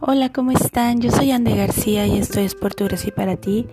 [0.00, 1.00] Hola, ¿cómo están?
[1.00, 3.66] Yo soy Ande García y esto es Por tu Gracia para ti.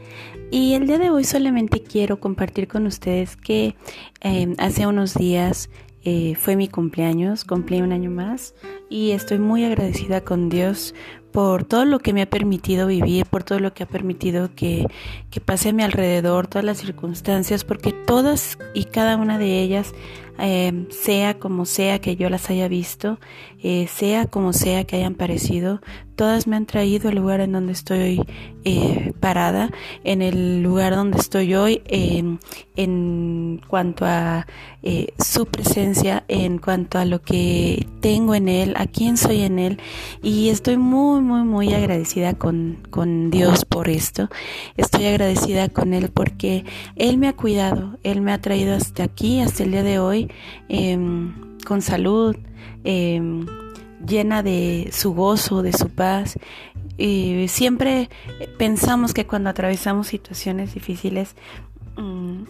[0.50, 3.76] Y el día de hoy solamente quiero compartir con ustedes que
[4.21, 5.70] em, hace unos días
[6.04, 8.55] eh, fue mi cumpleaños, cumplí un año más
[8.90, 10.96] y estoy muy agradecida con Dios
[11.32, 14.88] por todo lo que me ha permitido vivir, por todo lo que ha permitido que,
[15.30, 19.94] que pase a mi alrededor, todas las circunstancias, porque todas y cada una de ellas
[20.39, 23.20] eh, sea como sea que yo las haya visto,
[23.63, 25.81] eh, sea como sea que hayan parecido,
[26.16, 28.21] todas me han traído al lugar en donde estoy
[28.63, 29.71] eh, parada,
[30.03, 34.48] en el lugar donde estoy hoy, en cuanto a
[35.17, 39.79] su presencia, en cuanto a lo que tengo en Él, a quién soy en Él,
[40.21, 44.29] y estoy muy, muy, muy agradecida con, con Dios por esto.
[44.77, 46.65] Estoy agradecida con Él porque
[46.95, 50.24] Él me ha cuidado, Él me ha traído hasta aquí, hasta el día de hoy,
[50.70, 51.34] Em,
[51.65, 52.35] con salud,
[52.84, 53.45] em,
[54.05, 56.37] llena de su gozo, de su paz.
[57.48, 58.09] Siempre
[58.57, 61.35] pensamos que cuando atravesamos situaciones difíciles,
[61.98, 62.43] mm,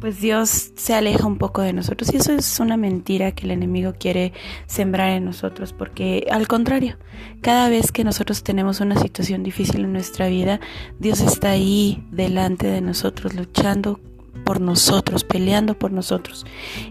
[0.00, 3.52] pues Dios se aleja un poco de nosotros y eso es una mentira que el
[3.52, 4.32] enemigo quiere
[4.66, 6.96] sembrar en nosotros porque al contrario,
[7.40, 10.60] cada vez que nosotros tenemos una situación difícil en nuestra vida,
[10.98, 14.00] Dios está ahí delante de nosotros luchando
[14.44, 16.44] por nosotros, peleando por nosotros.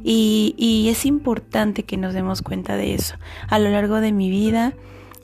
[0.04, 3.16] Y, es importante que nos demos cuenta de eso.
[3.48, 4.74] A lo largo de mi vida,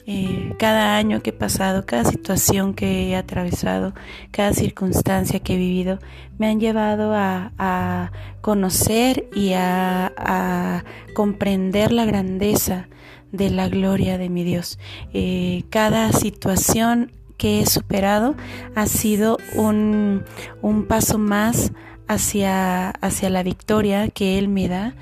[0.06, 3.94] eh, cada año que he pasado, cada situación que he atravesado,
[4.30, 5.98] cada circunstancia que he vivido,
[6.38, 12.88] me han llevado a, conocer y a, comprender la grandeza
[13.32, 14.78] de la gloria de mi Dios.
[15.12, 18.34] Eh, cada situación que he superado
[18.74, 20.24] ha sido un,
[20.60, 21.72] un paso más
[22.10, 24.94] hacia, hacia la victoria que Él me da.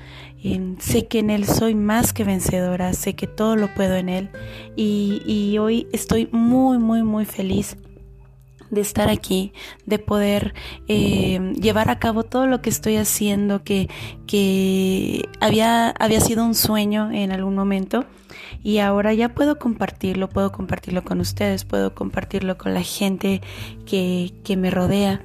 [0.77, 4.29] sé que en Él soy más que vencedora, sé que todo lo puedo en Él
[4.75, 7.77] y, hoy estoy muy, muy, muy feliz
[8.69, 9.51] de estar aquí,
[9.87, 10.53] de poder
[10.87, 13.89] eh, llevar a cabo todo lo que estoy haciendo, que,
[14.27, 18.05] que había, había sido un sueño en algún momento
[18.61, 23.41] y ahora ya puedo compartirlo, puedo compartirlo con ustedes, puedo compartirlo con la gente
[23.87, 25.23] que, que me rodea.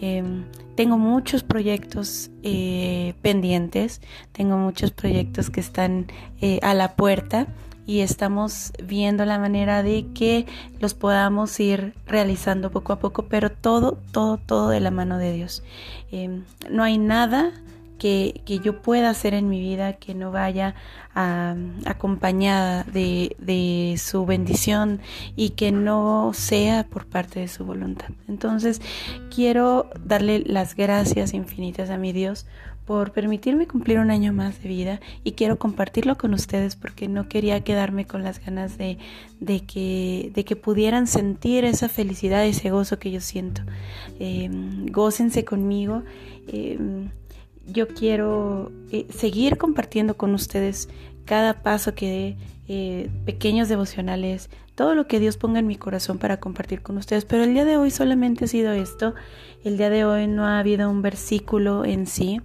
[0.00, 0.44] Em,
[0.74, 4.00] tengo muchos proyectos eh, pendientes,
[4.32, 6.06] tengo muchos proyectos que están
[6.40, 7.46] eh, a la puerta
[7.86, 10.46] y estamos viendo la manera de que
[10.80, 15.32] los podamos ir realizando poco a poco, pero todo, todo, todo de la mano de
[15.32, 15.62] Dios.
[16.10, 17.52] Em, no hay nada
[17.98, 20.74] que, yo pueda hacer en mi vida que no vaya
[21.14, 25.00] acompañada de, su bendición
[25.34, 28.10] y que no sea por parte de su voluntad.
[28.28, 28.82] Entonces
[29.34, 32.46] quiero darle las gracias infinitas a mi Dios
[32.84, 37.28] por permitirme cumplir un año más de vida y quiero compartirlo con ustedes porque no
[37.28, 38.98] quería quedarme con las ganas de,
[39.66, 43.62] que, de que pudieran sentir esa felicidad, ese gozo que yo siento.
[44.20, 44.48] Eh,
[44.92, 46.04] gócense conmigo.
[46.46, 46.78] Eh,
[47.66, 50.88] yo quiero eh, seguir compartiendo con ustedes
[51.24, 52.36] cada paso que dé,
[52.68, 57.24] eh, pequeños devocionales, todo lo que Dios ponga en mi corazón para compartir con ustedes.
[57.24, 59.14] Pero el día de hoy solamente ha sido esto.
[59.64, 62.40] El día de hoy no ha habido un versículo en sí.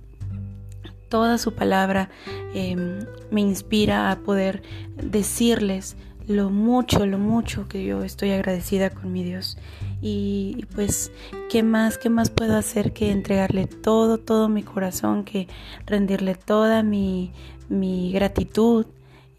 [1.09, 2.09] Toda su palabra
[2.53, 2.99] em,
[3.31, 4.63] me inspira a poder
[4.95, 9.57] decirles lo mucho, lo mucho que yo estoy agradecida con mi Dios.
[10.01, 11.12] Y pues,
[11.50, 15.47] ¿qué más, qué más puedo hacer que entregarle todo, todo mi corazón, que
[15.85, 17.31] rendirle toda mi,
[17.69, 18.88] mi gratitud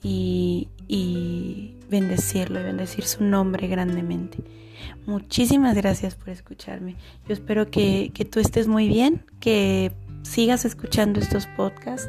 [0.02, 4.38] y, y bendecirlo y bendecir su nombre grandemente?
[5.06, 6.96] Muchísimas gracias por escucharme.
[7.26, 9.92] Yo espero que, que tú estés muy bien, que
[10.22, 12.08] sigas escuchando estos podcasts.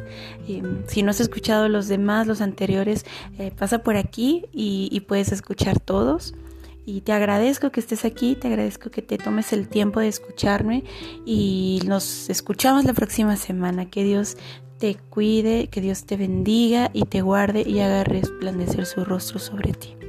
[0.88, 3.06] si no has escuchado los demás, los anteriores,
[3.38, 6.34] eh, pasa por aquí y, puedes escuchar todos.
[6.86, 10.84] Y te agradezco que estés aquí, te agradezco que te tomes el tiempo de escucharme
[11.26, 13.90] y nos escuchamos la próxima semana.
[13.90, 14.38] Que Dios
[14.80, 19.72] te cuide, que Dios te bendiga y te guarde y haga resplandecer su rostro sobre
[19.74, 20.03] ti.